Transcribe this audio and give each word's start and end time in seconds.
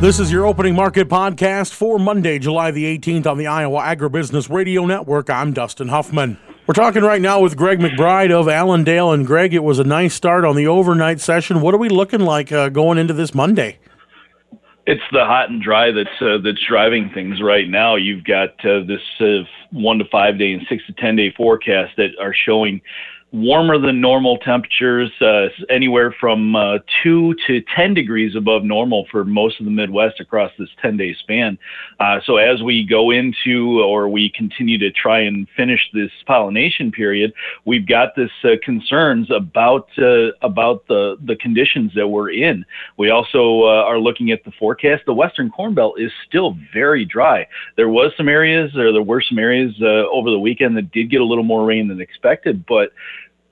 This 0.00 0.20
is 0.20 0.30
your 0.30 0.46
opening 0.46 0.76
market 0.76 1.08
podcast 1.08 1.74
for 1.74 1.98
Monday, 1.98 2.38
July 2.38 2.70
the 2.70 2.84
18th 2.96 3.26
on 3.26 3.36
the 3.36 3.48
Iowa 3.48 3.80
Agribusiness 3.80 4.48
Radio 4.48 4.86
Network. 4.86 5.28
I'm 5.28 5.52
Dustin 5.52 5.88
Huffman. 5.88 6.38
We're 6.68 6.74
talking 6.74 7.02
right 7.02 7.20
now 7.20 7.40
with 7.40 7.56
Greg 7.56 7.80
McBride 7.80 8.30
of 8.30 8.48
Allendale. 8.48 9.10
And 9.10 9.26
Greg, 9.26 9.54
it 9.54 9.64
was 9.64 9.80
a 9.80 9.84
nice 9.84 10.14
start 10.14 10.44
on 10.44 10.54
the 10.54 10.68
overnight 10.68 11.20
session. 11.20 11.62
What 11.62 11.74
are 11.74 11.78
we 11.78 11.88
looking 11.88 12.20
like 12.20 12.52
uh, 12.52 12.68
going 12.68 12.96
into 12.96 13.12
this 13.12 13.34
Monday? 13.34 13.80
It's 14.86 15.02
the 15.10 15.24
hot 15.24 15.50
and 15.50 15.60
dry 15.60 15.90
that's 15.90 16.22
uh, 16.22 16.38
that's 16.44 16.64
driving 16.64 17.10
things 17.12 17.42
right 17.42 17.68
now. 17.68 17.96
You've 17.96 18.22
got 18.22 18.50
uh, 18.64 18.84
this 18.86 19.02
uh, 19.18 19.42
one 19.72 19.98
to 19.98 20.04
five 20.12 20.38
day 20.38 20.52
and 20.52 20.64
six 20.68 20.86
to 20.86 20.92
ten 20.92 21.16
day 21.16 21.34
forecast 21.36 21.96
that 21.96 22.10
are 22.20 22.32
showing 22.46 22.80
warmer 23.32 23.78
than 23.78 24.00
normal 24.00 24.38
temperatures, 24.38 25.10
uh, 25.20 25.48
anywhere 25.68 26.14
from 26.18 26.56
uh, 26.56 26.78
2 27.02 27.34
to 27.46 27.60
10 27.76 27.92
degrees 27.92 28.34
above 28.34 28.64
normal 28.64 29.06
for 29.10 29.24
most 29.24 29.60
of 29.60 29.66
the 29.66 29.70
Midwest 29.70 30.18
across 30.18 30.50
this 30.58 30.70
10 30.80 30.96
day 30.96 31.14
span. 31.14 31.58
Uh, 32.00 32.20
so, 32.24 32.36
as 32.36 32.62
we 32.62 32.86
go 32.86 33.10
into 33.10 33.82
or 33.82 34.08
we 34.08 34.30
continue 34.30 34.78
to 34.78 34.90
try 34.90 35.20
and 35.20 35.46
finish 35.56 35.80
this 35.92 36.10
pollination 36.26 36.90
period, 36.90 37.32
we've 37.66 37.86
got 37.86 38.16
this 38.16 38.30
uh, 38.44 38.50
concerns 38.62 39.30
about 39.30 39.88
uh, 39.98 40.32
about 40.40 40.86
the, 40.88 41.16
the 41.24 41.36
conditions 41.36 41.92
that 41.94 42.08
we're 42.08 42.30
in. 42.30 42.64
We 42.96 43.10
also 43.10 43.62
uh, 43.62 43.84
are 43.84 43.98
looking 43.98 44.30
at 44.30 44.44
the 44.44 44.52
forecast. 44.58 45.02
The 45.04 45.12
Western 45.12 45.50
Corn 45.50 45.74
Belt 45.74 46.00
is 46.00 46.12
still 46.26 46.56
very 46.72 47.04
dry. 47.04 47.46
There 47.76 47.90
was 47.90 48.12
some 48.16 48.28
areas, 48.28 48.74
or 48.74 48.92
there 48.92 49.02
were 49.02 49.20
some 49.20 49.38
areas 49.38 49.74
over 49.82 50.30
the 50.30 50.38
weekend 50.38 50.76
that 50.76 50.90
did 50.92 51.10
get 51.10 51.20
a 51.20 51.24
little 51.24 51.44
more 51.44 51.66
rain 51.66 51.88
than 51.88 52.00
expected, 52.00 52.64
but 52.66 52.92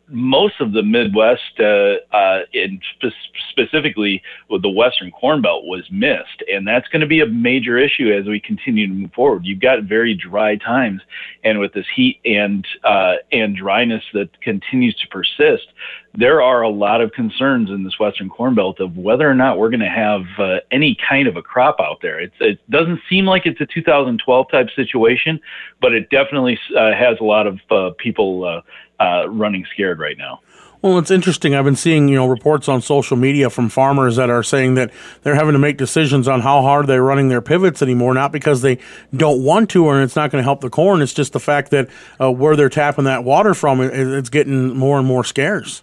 most 0.09 0.61
of 0.61 0.73
the 0.73 0.83
Midwest, 0.83 1.59
uh, 1.59 1.97
uh, 2.15 2.41
in 2.53 2.81
spe- 2.95 3.15
specifically 3.51 4.23
with 4.49 4.63
the 4.63 4.69
Western 4.69 5.11
Corn 5.11 5.43
Belt, 5.43 5.65
was 5.65 5.85
missed, 5.91 6.43
and 6.53 6.67
that's 6.67 6.87
going 6.89 7.01
to 7.01 7.07
be 7.07 7.21
a 7.21 7.27
major 7.27 7.77
issue 7.77 8.13
as 8.13 8.27
we 8.27 8.41
continue 8.41 8.87
to 8.87 8.93
move 8.93 9.13
forward. 9.13 9.45
You've 9.45 9.61
got 9.61 9.83
very 9.83 10.15
dry 10.15 10.57
times, 10.57 11.03
and 11.45 11.59
with 11.59 11.73
this 11.73 11.87
heat 11.95 12.21
and 12.25 12.67
uh, 12.85 13.15
and 13.33 13.57
dryness 13.57 14.05
that 14.13 14.41
continues 14.41 14.95
to 14.97 15.09
persist, 15.09 15.67
there 16.15 16.41
are 16.41 16.63
a 16.63 16.71
lot 16.71 17.01
of 17.01 17.13
concerns 17.13 17.71
in 17.71 17.85
this 17.85 17.99
Western 17.99 18.29
Corn 18.29 18.55
Belt 18.55 18.81
of 18.81 18.97
whether 18.97 19.29
or 19.29 19.35
not 19.35 19.59
we're 19.59 19.71
going 19.71 19.81
to 19.81 19.87
have 19.87 20.23
uh, 20.39 20.61
any 20.71 20.97
kind 21.09 21.29
of 21.29 21.37
a 21.37 21.43
crop 21.43 21.77
out 21.81 21.99
there. 22.01 22.21
It's, 22.21 22.35
it 22.41 22.59
doesn't 22.71 23.01
seem 23.09 23.27
like 23.27 23.45
it's 23.45 23.61
a 23.61 23.67
2012 23.67 24.51
type 24.51 24.69
situation, 24.75 25.41
but 25.81 25.93
it 25.93 26.09
definitely 26.11 26.59
uh, 26.77 26.93
has 26.93 27.19
a 27.21 27.25
lot 27.25 27.47
of 27.47 27.59
uh, 27.71 27.91
people 27.99 28.63
uh, 29.01 29.29
running 29.29 29.65
scared 29.73 29.99
right 29.99 30.19
now. 30.19 30.41
Well, 30.83 30.99
it's 30.99 31.11
interesting. 31.11 31.55
I've 31.55 31.65
been 31.65 31.75
seeing, 31.75 32.07
you 32.07 32.17
know, 32.17 32.29
reports 32.29 32.69
on 32.69 32.83
social 32.83 33.17
media 33.17 33.51
from 33.51 33.69
farmers 33.69 34.17
that 34.17 34.31
are 34.31 34.43
saying 34.43 34.75
that 34.75 34.93
they're 35.23 35.35
having 35.35 35.55
to 35.55 35.59
make 35.59 35.79
decisions 35.79 36.29
on 36.29 36.43
how 36.43 36.63
hard 36.63 36.87
they're 36.87 37.03
running 37.03 37.29
their 37.29 37.41
pivots 37.41 37.83
anymore, 37.83 38.15
not 38.15 38.31
because 38.31 38.63
they 38.63 38.79
don't 39.15 39.43
want 39.43 39.71
to 39.71 39.87
or 39.87 40.01
it's 40.03 40.15
not 40.15 40.31
going 40.31 40.41
to 40.41 40.45
help 40.45 40.61
the 40.61 40.71
corn. 40.71 41.03
It's 41.03 41.15
just 41.15 41.33
the 41.33 41.41
fact 41.41 41.71
that 41.71 41.89
uh, 42.21 42.31
where 42.31 42.57
they're 42.57 42.69
tapping 42.69 43.05
that 43.05 43.25
water 43.25 43.55
from, 43.55 43.81
it's 43.81 44.29
getting 44.29 44.77
more 44.77 44.99
and 44.99 45.09
more 45.09 45.25
scarce 45.25 45.83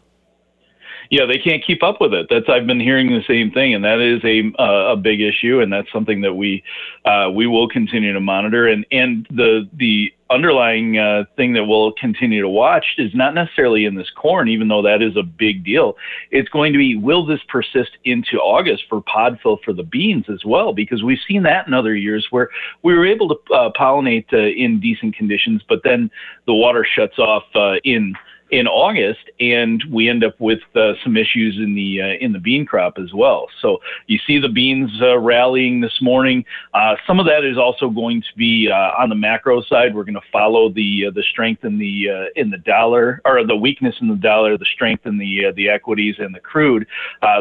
yeah, 1.10 1.26
they 1.28 1.38
can't 1.38 1.64
keep 1.64 1.84
up 1.84 2.02
with 2.02 2.14
it. 2.14 2.28
That's 2.30 2.50
I've 2.50 2.66
been 2.66 2.80
hearing 2.80 3.08
the 3.08 3.24
same 3.28 3.52
thing, 3.52 3.74
and 3.76 3.84
that 3.84 4.00
is 4.00 4.24
a 4.24 4.52
uh, 4.60 4.94
a 4.94 4.98
big 4.98 5.22
issue, 5.22 5.62
and 5.62 5.72
that's 5.72 5.92
something 5.92 6.22
that 6.22 6.34
we 6.34 6.64
uh, 7.06 7.30
we 7.32 7.46
will 7.46 7.68
continue 7.68 8.14
to 8.14 8.20
monitor. 8.20 8.68
And 8.68 8.86
and 8.92 9.28
the 9.30 9.70
the 9.74 10.13
underlying 10.34 10.98
uh, 10.98 11.24
thing 11.36 11.54
that 11.54 11.66
we'll 11.66 11.94
continue 11.94 12.42
to 12.42 12.50
watch 12.50 12.86
is 12.98 13.14
not 13.14 13.34
necessarily 13.34 13.86
in 13.86 13.96
this 13.96 14.10
corn, 14.16 14.50
even 14.50 14.68
though 14.68 14.82
that 14.82 15.02
is 15.02 15.16
a 15.16 15.24
big 15.24 15.64
deal. 15.64 15.96
It's 16.32 16.50
going 16.50 16.74
to 16.74 16.80
be 16.80 16.96
will 16.96 17.26
this 17.26 17.42
persist 17.48 17.92
into 18.04 18.38
August 18.38 18.84
for 18.90 19.02
pod 19.02 19.40
fill 19.42 19.60
for 19.64 19.74
the 19.74 19.84
beans 19.84 20.26
as 20.30 20.44
well? 20.46 20.74
Because 20.74 21.04
we've 21.04 21.20
seen 21.28 21.44
that 21.44 21.68
in 21.68 21.74
other 21.74 21.96
years 21.96 22.28
where 22.32 22.50
we 22.82 22.94
were 22.94 23.06
able 23.06 23.30
to 23.30 23.54
uh, 23.54 23.72
pollinate 23.80 24.32
uh, 24.34 24.38
in 24.38 24.80
decent 24.80 25.16
conditions, 25.16 25.62
but 25.70 25.82
then 25.84 26.10
the 26.48 26.54
water 26.54 26.86
shuts 26.90 27.20
off 27.20 27.44
uh, 27.56 27.76
in 27.84 28.14
in 28.54 28.68
August, 28.68 29.32
and 29.40 29.84
we 29.92 30.08
end 30.08 30.24
up 30.24 30.40
with 30.40 30.60
uh, 30.76 30.94
some 31.04 31.18
issues 31.18 31.58
in 31.58 31.74
the 31.74 32.00
uh, 32.00 32.24
in 32.24 32.34
the 32.34 32.40
bean 32.40 32.68
crop 32.68 33.00
as 33.00 33.12
well. 33.12 33.48
So 33.64 33.80
you 34.06 34.20
see 34.28 34.38
the 34.38 34.48
beans 34.48 34.92
uh, 35.02 35.18
rallying 35.18 35.82
this 35.82 35.98
morning. 36.04 36.46
Uh, 36.72 36.96
some 37.08 37.20
of 37.20 37.26
that 37.26 37.44
is 37.44 37.58
also 37.58 37.90
going 37.90 38.22
to 38.22 38.38
be 38.38 38.70
uh, 38.72 39.02
on 39.02 39.10
the 39.10 39.16
macro 39.16 39.64
side. 39.64 39.96
We're 39.96 40.04
going 40.04 40.14
to 40.14 40.32
follow 40.32 40.70
the 40.70 41.06
uh, 41.08 41.12
the 41.12 41.24
strength 41.24 41.66
in 41.66 41.80
the 41.80 42.30
in 42.36 42.52
the 42.52 42.60
dollar 42.60 43.22
or 43.26 43.44
the 43.44 43.56
weakness 43.56 43.96
in 44.02 44.08
the 44.08 44.16
dollar, 44.16 44.56
the 44.56 44.68
strength 44.72 45.08
in 45.08 45.18
the 45.18 45.52
the 45.56 45.68
equities 45.68 46.16
and 46.20 46.36
the 46.36 46.40
crude. 46.40 46.86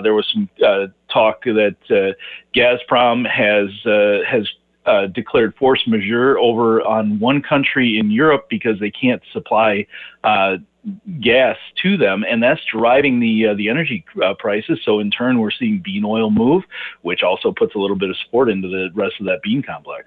there 0.02 0.14
was 0.14 0.26
some 0.32 0.48
talk 1.12 1.44
that 1.44 1.76
Gazprom 2.54 3.28
has 3.28 3.68
has 4.26 4.48
uh, 4.86 5.06
declared 5.06 5.54
force 5.56 5.82
majeure 5.86 6.38
over 6.38 6.82
on 6.82 7.18
one 7.20 7.40
country 7.40 7.98
in 7.98 8.10
Europe 8.10 8.46
because 8.50 8.80
they 8.80 8.90
can't 8.90 9.22
supply 9.32 9.86
uh, 10.24 10.56
gas 11.20 11.56
to 11.82 11.96
them, 11.96 12.24
and 12.28 12.42
that's 12.42 12.60
driving 12.64 13.20
the 13.20 13.48
uh, 13.48 13.54
the 13.54 13.68
energy 13.68 14.04
uh, 14.22 14.34
prices. 14.34 14.80
So 14.84 14.98
in 14.98 15.10
turn, 15.10 15.38
we're 15.38 15.50
seeing 15.50 15.80
bean 15.82 16.04
oil 16.04 16.30
move, 16.30 16.64
which 17.02 17.22
also 17.22 17.52
puts 17.52 17.74
a 17.74 17.78
little 17.78 17.96
bit 17.96 18.10
of 18.10 18.16
support 18.24 18.48
into 18.48 18.68
the 18.68 18.90
rest 18.94 19.14
of 19.20 19.26
that 19.26 19.42
bean 19.42 19.62
complex. 19.62 20.06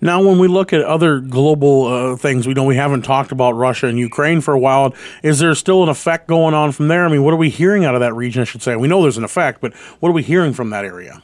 Now, 0.00 0.22
when 0.22 0.38
we 0.38 0.46
look 0.46 0.74
at 0.74 0.82
other 0.82 1.20
global 1.20 1.86
uh, 1.86 2.16
things, 2.16 2.46
we 2.46 2.52
know 2.52 2.64
we 2.64 2.76
haven't 2.76 3.02
talked 3.02 3.32
about 3.32 3.52
Russia 3.52 3.86
and 3.86 3.98
Ukraine 3.98 4.42
for 4.42 4.52
a 4.52 4.58
while. 4.58 4.94
Is 5.22 5.38
there 5.38 5.54
still 5.54 5.82
an 5.82 5.88
effect 5.88 6.28
going 6.28 6.52
on 6.52 6.72
from 6.72 6.88
there? 6.88 7.06
I 7.06 7.08
mean, 7.08 7.22
what 7.22 7.32
are 7.32 7.38
we 7.38 7.48
hearing 7.48 7.86
out 7.86 7.94
of 7.94 8.02
that 8.02 8.14
region? 8.14 8.42
I 8.42 8.44
should 8.44 8.60
say. 8.60 8.76
We 8.76 8.88
know 8.88 9.00
there's 9.02 9.16
an 9.16 9.24
effect, 9.24 9.62
but 9.62 9.74
what 9.74 10.10
are 10.10 10.12
we 10.12 10.22
hearing 10.22 10.52
from 10.52 10.68
that 10.70 10.84
area? 10.84 11.22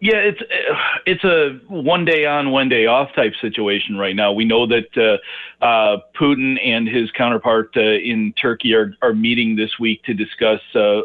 Yeah, 0.00 0.16
it's 0.16 0.40
it's 1.04 1.24
a 1.24 1.60
one 1.68 2.06
day 2.06 2.24
on, 2.24 2.50
one 2.50 2.70
day 2.70 2.86
off 2.86 3.10
type 3.14 3.34
situation 3.38 3.98
right 3.98 4.16
now. 4.16 4.32
We 4.32 4.46
know 4.46 4.66
that 4.66 4.96
uh, 4.96 5.64
uh, 5.64 5.98
Putin 6.18 6.58
and 6.64 6.88
his 6.88 7.10
counterpart 7.10 7.72
uh, 7.76 7.80
in 7.80 8.32
Turkey 8.40 8.74
are 8.74 8.94
are 9.02 9.12
meeting 9.12 9.56
this 9.56 9.78
week 9.78 10.02
to 10.04 10.14
discuss 10.14 10.60
uh, 10.74 11.02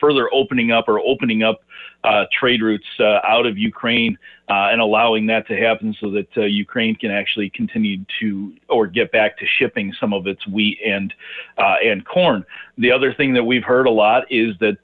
further 0.00 0.30
opening 0.32 0.70
up 0.70 0.88
or 0.88 1.00
opening 1.00 1.42
up 1.42 1.60
uh, 2.02 2.24
trade 2.32 2.62
routes 2.62 2.86
uh, 2.98 3.18
out 3.28 3.44
of 3.44 3.58
Ukraine 3.58 4.16
and 4.48 4.80
allowing 4.80 5.26
that 5.26 5.46
to 5.48 5.54
happen 5.54 5.94
so 6.00 6.10
that 6.10 6.28
Ukraine 6.34 6.94
can 6.94 7.10
actually 7.10 7.50
continue 7.50 7.98
to 8.20 8.54
or 8.70 8.86
get 8.86 9.12
back 9.12 9.36
to 9.36 9.44
shipping 9.58 9.92
some 10.00 10.14
of 10.14 10.26
its 10.26 10.46
wheat 10.46 10.78
and 10.82 11.12
and 11.58 12.06
corn. 12.06 12.42
The 12.78 12.90
other 12.90 13.12
thing 13.12 13.34
that 13.34 13.44
we've 13.44 13.64
heard 13.64 13.86
a 13.86 13.90
lot 13.90 14.24
is 14.30 14.56
that 14.60 14.78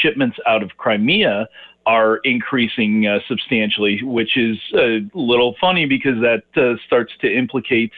shipments 0.00 0.38
out 0.46 0.62
of 0.62 0.70
Crimea 0.78 1.46
are 1.86 2.16
increasing 2.18 3.06
uh, 3.06 3.20
substantially, 3.28 4.02
which 4.02 4.36
is 4.36 4.58
a 4.74 5.08
little 5.14 5.54
funny 5.60 5.86
because 5.86 6.20
that 6.20 6.42
uh, 6.56 6.74
starts 6.84 7.12
to 7.20 7.32
implicate 7.32 7.92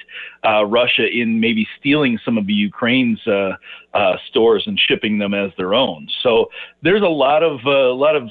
uh, 0.47 0.65
Russia 0.67 1.09
in 1.09 1.41
maybe 1.41 1.67
stealing 1.81 2.19
some 2.23 2.37
of 2.37 2.47
the 2.47 2.53
Ukraine's 2.53 3.27
uh, 3.27 3.57
uh, 3.95 4.17
stores 4.29 4.65
and 4.67 4.79
shipping 4.79 5.19
them 5.19 5.33
as 5.33 5.51
their 5.57 5.73
own. 5.73 6.07
So 6.23 6.51
there's 6.83 7.03
a 7.03 7.09
lot 7.09 7.43
of 7.43 7.61
a 7.65 7.91
uh, 7.91 7.95
lot 7.95 8.15
of 8.15 8.29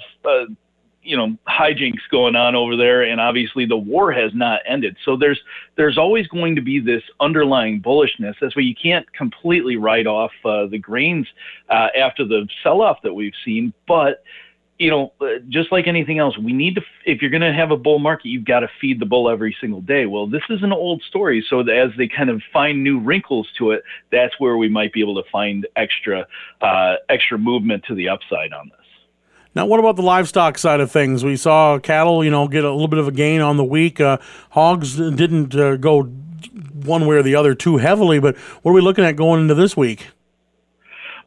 you 1.01 1.17
know 1.17 1.35
hijinks 1.47 2.07
going 2.11 2.35
on 2.35 2.53
over 2.53 2.75
there, 2.75 3.01
and 3.01 3.19
obviously 3.19 3.65
the 3.65 3.77
war 3.77 4.11
has 4.11 4.31
not 4.35 4.61
ended. 4.67 4.95
So 5.05 5.17
there's 5.17 5.39
there's 5.75 5.97
always 5.97 6.27
going 6.27 6.55
to 6.55 6.61
be 6.61 6.79
this 6.79 7.01
underlying 7.19 7.81
bullishness. 7.81 8.35
That's 8.39 8.55
why 8.55 8.61
you 8.61 8.75
can't 8.75 9.11
completely 9.13 9.75
write 9.77 10.05
off 10.05 10.31
the 10.43 10.77
grains 10.79 11.25
after 11.67 12.25
the 12.25 12.47
sell-off 12.61 13.01
that 13.01 13.13
we've 13.15 13.33
seen, 13.43 13.73
but 13.87 14.23
you 14.79 14.91
know, 14.91 15.11
uh, 15.21 15.39
just 15.49 15.71
like 15.71 15.87
anything 15.87 16.19
else, 16.19 16.37
we 16.37 16.53
need 16.53 16.75
to, 16.75 16.81
if 17.05 17.21
you're 17.21 17.31
going 17.31 17.41
to 17.41 17.53
have 17.53 17.71
a 17.71 17.77
bull 17.77 17.99
market, 17.99 18.27
you've 18.27 18.45
got 18.45 18.59
to 18.59 18.69
feed 18.79 18.99
the 18.99 19.05
bull 19.05 19.29
every 19.29 19.55
single 19.59 19.81
day. 19.81 20.05
Well, 20.05 20.27
this 20.27 20.43
is 20.49 20.61
an 20.61 20.71
old 20.71 21.01
story. 21.07 21.43
So 21.49 21.61
as 21.61 21.91
they 21.97 22.07
kind 22.07 22.29
of 22.29 22.41
find 22.53 22.83
new 22.83 22.99
wrinkles 22.99 23.47
to 23.57 23.71
it, 23.71 23.83
that's 24.11 24.39
where 24.39 24.57
we 24.57 24.69
might 24.69 24.93
be 24.93 25.01
able 25.01 25.21
to 25.21 25.29
find 25.31 25.67
extra, 25.75 26.27
uh, 26.61 26.95
extra 27.09 27.37
movement 27.37 27.85
to 27.85 27.95
the 27.95 28.09
upside 28.09 28.53
on 28.53 28.69
this. 28.69 28.77
Now, 29.55 29.65
what 29.65 29.79
about 29.79 29.95
the 29.95 30.03
livestock 30.03 30.59
side 30.59 30.79
of 30.79 30.91
things? 30.91 31.25
We 31.25 31.35
saw 31.35 31.79
cattle, 31.79 32.23
you 32.23 32.29
know, 32.29 32.47
get 32.47 32.63
a 32.63 32.71
little 32.71 32.87
bit 32.87 32.99
of 32.99 33.07
a 33.07 33.11
gain 33.11 33.41
on 33.41 33.57
the 33.57 33.63
week. 33.63 33.99
Uh, 33.99 34.19
hogs 34.51 34.95
didn't 34.97 35.55
uh, 35.55 35.77
go 35.77 36.03
one 36.03 37.07
way 37.07 37.15
or 37.15 37.23
the 37.23 37.33
other 37.33 37.55
too 37.55 37.77
heavily, 37.77 38.19
but 38.19 38.37
what 38.37 38.71
are 38.71 38.75
we 38.75 38.81
looking 38.81 39.03
at 39.03 39.15
going 39.15 39.41
into 39.41 39.55
this 39.55 39.75
week? 39.75 40.09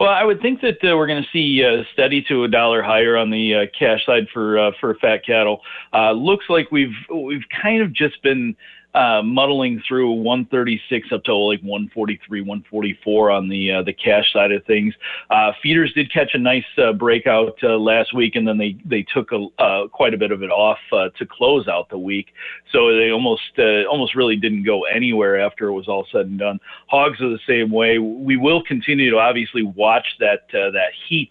Well, 0.01 0.09
I 0.09 0.25
would 0.25 0.41
think 0.41 0.63
that 0.63 0.79
uh, 0.83 0.97
we're 0.97 1.07
going 1.07 1.23
to 1.23 1.29
see 1.31 1.63
uh, 1.63 1.85
steady 1.93 2.23
to 2.23 2.45
a 2.45 2.49
dollar 2.49 2.83
higher 2.83 3.19
on 3.19 3.29
the 3.29 3.55
uh, 3.55 3.67
cash 3.79 4.07
side 4.07 4.29
for 4.33 4.59
uh, 4.59 4.71
for 4.81 4.95
fat 4.95 5.27
cattle. 5.27 5.61
Uh, 5.93 6.13
looks 6.13 6.47
like 6.49 6.73
we've 6.73 6.95
we've 7.15 7.45
kind 7.63 7.83
of 7.83 7.93
just 7.93 8.23
been 8.23 8.57
uh, 8.95 9.23
muddling 9.23 9.83
through 9.87 10.11
136 10.11 11.13
up 11.13 11.23
to 11.25 11.35
like 11.35 11.61
143, 11.61 12.41
144 12.41 13.31
on 13.31 13.49
the 13.49 13.73
uh, 13.73 13.83
the 13.83 13.93
cash 13.93 14.33
side 14.33 14.51
of 14.51 14.65
things. 14.65 14.95
Uh, 15.31 15.53
feeders 15.63 15.93
did 15.93 16.13
catch 16.13 16.31
a 16.35 16.39
nice 16.39 16.65
uh, 16.77 16.93
breakout 16.93 17.57
uh, 17.63 17.79
last 17.79 18.15
week, 18.15 18.35
and 18.35 18.47
then 18.47 18.59
they 18.59 18.77
they 18.85 19.05
took 19.15 19.31
a, 19.33 19.47
uh, 19.59 19.87
quite 19.89 20.13
a 20.13 20.19
bit 20.19 20.33
of 20.33 20.43
it 20.43 20.51
off 20.51 20.79
to 20.91 21.27
close 21.27 21.69
out 21.69 21.89
the 21.89 21.99
week. 21.99 22.29
So 22.73 22.97
they 22.97 23.11
almost 23.11 23.59
almost 23.89 24.15
really 24.15 24.37
didn't 24.37 24.65
go 24.65 24.85
anywhere 24.85 25.41
after 25.41 25.69
it 25.69 25.73
was 25.73 25.87
all 25.87 26.07
said 26.11 26.27
and 26.27 26.39
done. 26.39 26.59
Hogs 26.89 27.21
are 27.21 27.29
the 27.29 27.39
same 27.47 27.71
way. 27.71 27.99
We 27.99 28.37
will 28.37 28.63
continue 28.63 29.11
to 29.11 29.19
obviously 29.19 29.63
watch 29.63 30.07
that 30.19 30.47
that 30.53 30.91
heat 31.09 31.31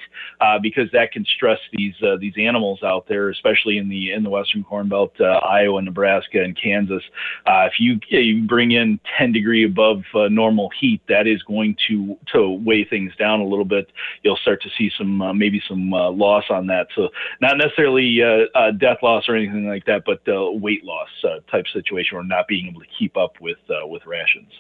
because 0.62 0.90
that 0.94 1.12
can 1.12 1.26
stress 1.26 1.60
these 1.74 1.96
these 2.20 2.34
animals 2.38 2.84
out 2.84 3.08
there, 3.08 3.30
especially 3.30 3.78
in 3.78 3.90
the 3.90 4.14
in 4.14 4.24
the 4.24 4.30
western 4.30 4.64
corn 4.64 4.88
belt, 4.88 5.20
Iowa, 5.20 5.82
Nebraska, 5.82 6.42
and 6.42 6.58
Kansas. 6.60 7.04
Uh, 7.50 7.66
if 7.66 7.80
you, 7.80 8.00
you 8.10 8.44
bring 8.44 8.72
in 8.72 9.00
10 9.18 9.32
degree 9.32 9.66
above 9.66 10.04
uh, 10.14 10.28
normal 10.28 10.70
heat, 10.80 11.02
that 11.10 11.26
is 11.26 11.42
going 11.42 11.76
to 11.88 12.16
to 12.32 12.52
weigh 12.64 12.84
things 12.84 13.12
down 13.18 13.40
a 13.40 13.44
little 13.44 13.66
bit. 13.66 13.92
You'll 14.22 14.38
start 14.38 14.62
to 14.62 14.70
see 14.78 14.92
some 14.96 15.20
uh, 15.20 15.34
maybe 15.34 15.60
some 15.68 15.92
uh, 15.92 16.12
loss 16.12 16.44
on 16.52 16.68
that. 16.68 16.90
So 16.96 17.10
not 17.42 17.58
necessarily 17.58 18.22
uh, 18.22 18.72
death 18.78 18.98
loss 19.02 19.28
or 19.28 19.36
anything 19.36 19.68
like 19.68 19.86
that, 19.86 20.04
but 20.06 20.22
weight 20.62 20.84
loss 20.84 21.08
type 21.50 21.66
situation 21.74 22.18
or 22.18 22.24
not 22.24 22.48
being 22.48 22.68
able 22.68 22.82
to 22.82 22.88
keep 23.00 23.18
up 23.18 23.42
with 23.42 23.58
with 23.68 24.06
rations. 24.06 24.52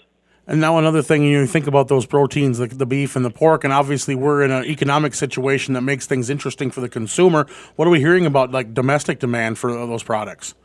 And 0.47 0.59
now 0.59 0.79
another 0.79 1.03
thing, 1.03 1.21
you 1.21 1.45
think 1.45 1.67
about 1.67 1.89
those 1.89 2.07
proteins, 2.07 2.57
the, 2.57 2.65
the, 2.65 2.87
beef 2.87 3.15
and 3.15 3.23
the 3.23 3.29
pork, 3.29 3.63
and 3.63 3.71
obviously 3.71 4.15
we're 4.15 4.41
in 4.41 4.49
an 4.49 4.65
economic 4.65 5.13
situation 5.13 5.75
that 5.75 5.81
makes 5.81 6.07
things 6.07 6.27
interesting 6.27 6.71
for 6.71 6.81
the 6.81 6.89
consumer. 6.89 7.45
What 7.75 7.87
are 7.87 7.91
we 7.91 7.99
hearing 7.99 8.25
about, 8.25 8.49
like 8.49 8.73
domestic 8.73 9.19
demand 9.19 9.59
for 9.59 9.71
those 9.71 10.01
products? 10.01 10.55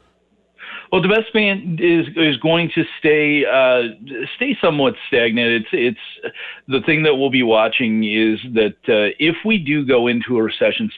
Well, 0.95 1.03
the 1.03 1.09
best 1.09 1.35
man 1.35 1.77
is 1.83 2.07
is 2.15 2.37
going 2.37 2.71
to 2.77 2.85
stay 3.01 3.45
uh, 3.45 3.97
stay 4.37 4.57
somewhat 4.61 4.95
stagnant. 5.09 5.65
It's 5.65 5.69
it's 5.73 6.33
the 6.69 6.83
thing 6.83 7.03
that 7.03 7.17
we'll 7.17 7.31
be 7.31 7.43
watching 7.43 8.05
is 8.05 8.39
that 8.55 8.77
uh, 8.89 9.11
if 9.19 9.35
we 9.45 9.59
do 9.59 9.85
go 9.85 10.07
into 10.07 10.39
a 10.39 10.43
recession, 10.45 10.89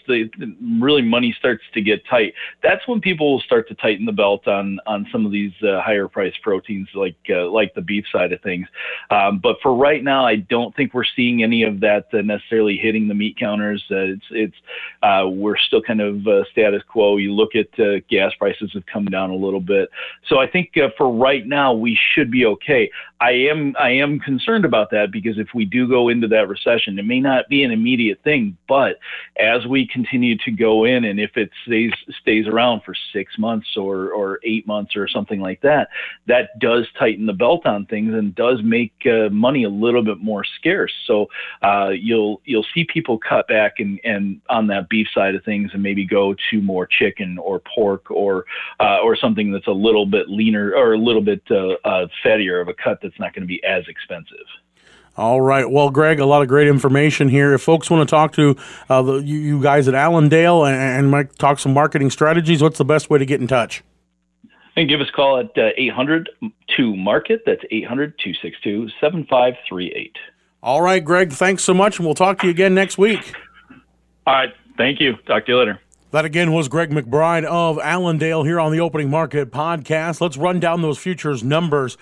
really 0.79 1.01
money 1.01 1.35
starts 1.39 1.63
to 1.73 1.81
get 1.81 2.05
tight. 2.11 2.35
That's 2.63 2.87
when 2.87 3.01
people 3.01 3.33
will 3.33 3.41
start 3.41 3.69
to 3.69 3.75
tighten 3.75 4.05
the 4.05 4.13
belt 4.13 4.47
on 4.47 4.81
on 4.87 5.07
some 5.11 5.25
of 5.25 5.33
these 5.33 5.55
uh, 5.63 5.81
higher 5.81 6.09
priced 6.09 6.43
proteins 6.43 6.89
like 6.93 7.17
uh, 7.31 7.49
like 7.49 7.73
the 7.73 7.81
beef 7.81 8.05
side 8.13 8.35
of 8.35 8.43
things. 8.43 8.67
Um, 9.11 9.39
but 9.43 9.57
for 9.63 9.75
right 9.75 10.05
now, 10.05 10.27
I 10.27 10.37
don't 10.37 10.77
think 10.77 10.93
we're 10.93 11.05
seeing 11.17 11.43
any 11.43 11.63
of 11.63 11.81
that 11.81 12.09
uh, 12.13 12.21
necessarily 12.21 12.77
hitting 12.77 13.09
the 13.09 13.15
meat 13.15 13.39
counters. 13.39 13.83
Uh, 13.91 14.13
it's 14.13 14.27
it's 14.31 15.35
we're 15.35 15.57
still 15.57 15.81
kind 15.81 16.03
of 16.03 16.21
status 16.53 16.83
quo. 16.87 17.17
You 17.17 17.33
look 17.33 17.53
at 17.55 17.71
gas 18.09 18.33
prices 18.39 18.73
have 18.75 18.85
come 18.85 19.07
down 19.07 19.31
a 19.31 19.35
little 19.35 19.59
bit. 19.59 19.86
So 20.27 20.39
I 20.39 20.47
think 20.47 20.77
uh, 20.77 20.89
for 20.97 21.11
right 21.11 21.47
now 21.47 21.73
we 21.73 21.99
should 22.15 22.31
be 22.31 22.45
okay. 22.47 22.91
I 23.21 23.31
am 23.31 23.75
I 23.79 23.91
am 23.93 24.21
concerned 24.21 24.67
about 24.67 24.91
that 24.91 25.11
because 25.11 25.39
if 25.39 25.49
we 25.55 25.65
do 25.65 25.89
go 25.89 26.09
into 26.09 26.29
that 26.29 26.49
recession, 26.49 26.99
it 26.99 27.07
may 27.07 27.21
not 27.21 27.49
be 27.49 27.63
an 27.63 27.71
immediate 27.71 28.23
thing, 28.23 28.57
but 28.69 28.99
as 29.41 29.67
we 29.67 29.87
continue 29.87 30.37
to 30.39 30.51
go 30.51 30.85
in, 30.85 31.05
and 31.05 31.19
if 31.19 31.37
it 31.37 31.51
stays 31.65 31.93
stays 32.21 32.47
around 32.47 32.83
for 32.85 32.95
six 33.15 33.39
months 33.39 33.69
or 33.75 34.11
or 34.11 34.39
eight 34.45 34.67
months 34.67 34.97
or 34.97 35.09
something 35.09 35.41
like 35.41 35.63
that, 35.63 35.89
that 36.27 36.59
does 36.59 36.87
tighten 36.99 37.25
the 37.25 37.33
belt 37.33 37.65
on 37.65 37.87
things 37.87 38.13
and 38.13 38.35
does 38.35 38.61
make 38.63 38.93
uh, 39.07 39.31
money 39.31 39.65
a 39.65 39.71
little 39.71 40.05
bit 40.05 40.19
more 40.19 40.45
scarce. 40.59 40.93
So 41.07 41.29
uh, 41.63 41.93
you'll 41.99 42.43
you'll 42.45 42.67
see 42.75 42.85
people 42.85 43.19
cut 43.19 43.49
back 43.49 43.79
and 43.79 43.99
and 44.05 44.43
on 44.51 44.67
that 44.67 44.91
beef 44.91 45.09
side 45.15 45.35
of 45.35 45.43
things 45.43 45.71
and 45.73 45.83
maybe 45.83 46.05
go 46.05 46.35
to 46.51 46.61
more 46.61 46.87
chicken 46.87 47.39
or 47.39 47.63
pork 47.75 48.11
or 48.11 48.45
uh, 48.79 48.99
or 49.03 49.17
something 49.17 49.53
that's 49.53 49.69
a 49.69 49.73
little 49.73 50.05
bit 50.05 50.29
leaner 50.29 50.75
or 50.75 50.93
a 50.93 50.99
little 50.99 51.23
bit 51.23 51.43
uh, 51.51 51.77
uh, 51.87 52.07
fattier 52.23 52.61
of 52.61 52.69
a 52.69 52.75
cut 52.75 53.01
that's 53.07 53.21
not 53.21 53.33
going 53.35 53.43
to 53.43 53.47
be 53.47 53.63
as 53.65 53.87
expensive. 53.89 54.47
All 55.17 55.41
right. 55.41 55.71
Well, 55.71 55.91
Greg, 55.91 56.21
a 56.21 56.27
lot 56.27 56.43
of 56.43 56.49
great 56.49 56.69
information 56.69 57.29
here. 57.29 57.55
If 57.55 57.63
folks 57.63 57.89
want 57.89 58.07
to 58.07 58.11
talk 58.11 58.33
to 58.35 58.57
uh, 58.91 59.01
the, 59.01 59.15
you, 59.15 59.39
you, 59.39 59.63
guys 59.63 59.89
at 59.89 59.95
Allendale 59.95 60.67
and, 60.67 61.15
and 61.15 61.39
talk 61.39 61.59
some 61.59 61.73
marketing 61.73 62.11
strategies, 62.11 62.63
what's 62.63 62.77
the 62.77 62.85
best 62.85 63.09
way 63.09 63.19
to 63.19 63.25
get 63.25 63.41
in 63.41 63.47
touch? 63.47 63.83
And 64.77 64.91
give 64.91 65.01
us 65.01 65.09
a 65.09 65.13
call 65.13 65.39
at 65.39 65.57
uh, 65.57 65.71
800 65.79 66.29
to 66.77 66.97
market. 66.97 67.45
That's 67.47 67.63
800 67.71 68.19
262 68.19 68.91
7538. 69.01 70.17
All 70.63 70.83
right, 70.83 71.03
Greg. 71.03 71.33
Thanks 71.33 71.63
so 71.63 71.73
much. 71.73 71.99
And 71.99 72.05
we'll 72.05 72.15
talk 72.15 72.41
to 72.41 72.47
you 72.47 72.51
again 72.51 72.75
next 72.75 72.99
week. 72.99 73.35
All 74.27 74.35
right. 74.35 74.53
Thank 74.77 75.01
you. 75.01 75.17
Talk 75.27 75.47
to 75.47 75.53
you 75.53 75.59
later. 75.59 75.81
That 76.11 76.25
again 76.25 76.53
was 76.53 76.69
Greg 76.69 76.91
McBride 76.91 77.45
of 77.45 77.79
Allendale 77.79 78.45
here 78.45 78.61
on 78.61 78.71
the 78.71 78.81
Opening 78.81 79.11
Market 79.11 79.51
Podcast. 79.51 80.21
Let's 80.21 80.37
run 80.37 80.61
down 80.61 80.83
those 80.83 80.99
futures 80.99 81.43
numbers. 81.43 81.97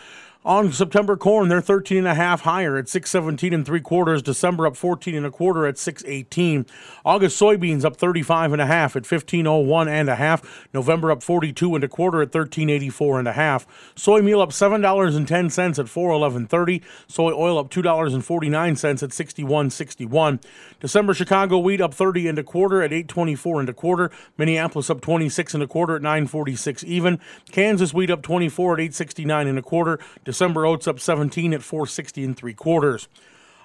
On 0.46 0.70
September 0.70 1.16
corn, 1.16 1.48
they're 1.48 1.62
13 1.62 1.96
and 1.96 2.06
a 2.06 2.14
half 2.14 2.42
higher 2.42 2.76
at 2.76 2.86
617 2.86 3.54
and 3.54 3.64
three 3.64 3.80
quarters. 3.80 4.20
December 4.20 4.66
up 4.66 4.76
14 4.76 5.14
and 5.14 5.24
a 5.24 5.30
quarter 5.30 5.66
at 5.66 5.78
618. 5.78 6.66
August 7.02 7.40
soybeans 7.40 7.82
up 7.82 7.96
35 7.96 8.52
and 8.52 8.60
a 8.60 8.66
half 8.66 8.94
at 8.94 9.10
1501 9.10 9.88
and 9.88 10.10
a 10.10 10.16
half. 10.16 10.68
November 10.74 11.10
up 11.10 11.22
42 11.22 11.74
and 11.74 11.82
a 11.82 11.88
quarter 11.88 12.18
at 12.18 12.28
1384 12.28 13.20
and 13.20 13.28
a 13.28 13.32
half. 13.32 13.66
Soy 13.96 14.20
meal 14.20 14.42
up 14.42 14.50
$7.10 14.50 15.78
at 15.78 15.86
411.30. 15.86 16.82
Soy 17.06 17.32
oil 17.32 17.56
up 17.56 17.70
$2.49 17.70 19.02
at 19.02 19.10
61.61. 19.10 20.42
December 20.78 21.14
Chicago 21.14 21.58
wheat 21.58 21.80
up 21.80 21.94
30 21.94 22.28
and 22.28 22.38
a 22.38 22.42
quarter 22.42 22.82
at 22.82 22.92
824 22.92 23.60
and 23.60 23.68
a 23.70 23.72
quarter. 23.72 24.10
Minneapolis 24.36 24.90
up 24.90 25.00
26 25.00 25.54
and 25.54 25.62
a 25.62 25.66
quarter 25.66 25.96
at 25.96 26.02
946 26.02 26.84
even. 26.84 27.18
Kansas 27.50 27.94
wheat 27.94 28.10
up 28.10 28.20
24 28.20 28.74
at 28.74 28.80
869 28.80 29.46
and 29.46 29.58
a 29.58 29.62
quarter. 29.62 29.98
December 30.34 30.66
oats 30.66 30.88
up 30.88 30.98
17 30.98 31.54
at 31.54 31.62
460 31.62 32.24
and 32.24 32.36
three 32.36 32.54
quarters. 32.54 33.06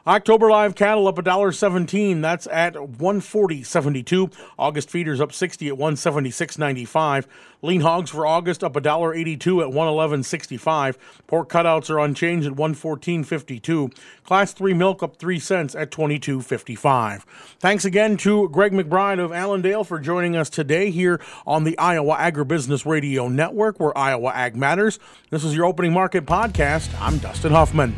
October 0.08 0.50
live 0.50 0.76
cattle 0.76 1.08
up 1.08 1.16
$1.17. 1.16 2.22
That's 2.22 2.48
at 2.48 2.74
140.72. 2.74 4.34
August 4.58 4.90
feeders 4.90 5.22
up 5.22 5.34
60 5.34 5.68
at 5.68 5.74
176.95. 5.76 7.26
Lean 7.62 7.82
hogs 7.82 8.10
for 8.10 8.26
August 8.26 8.64
up 8.64 8.74
$1.82 8.74 9.36
at 9.62 9.74
111.65. 9.74 10.96
Pork 11.28 11.50
cutouts 11.50 11.90
are 11.90 12.00
unchanged 12.00 12.48
at 12.48 12.54
114.52. 12.54 13.94
Class 14.24 14.54
3 14.54 14.74
milk 14.74 15.04
up 15.04 15.18
3 15.18 15.40
cents 15.40 15.76
at 15.76 15.92
22.55. 15.92 17.24
Thanks 17.60 17.84
again 17.84 18.16
to 18.18 18.48
Greg 18.50 18.72
McBride 18.72 19.20
of 19.20 19.34
Allendale 19.34 19.84
for 19.84 20.00
joining 20.00 20.36
us 20.36 20.50
today 20.50 20.90
here 20.90 21.20
on 21.46 21.66
the 21.66 21.78
Iowa 21.78 22.16
Agribusiness 22.16 22.86
Radio 22.86 23.28
Network 23.28 23.80
where 23.80 23.98
Iowa 23.98 24.32
Ag 24.34 24.56
matters. 24.56 25.00
This 25.30 25.44
is 25.44 25.56
your 25.56 25.66
opening 25.66 25.92
market 25.92 26.26
podcast. 26.26 26.90
I'm 27.02 27.18
Dustin 27.18 27.52
Huffman. 27.52 27.96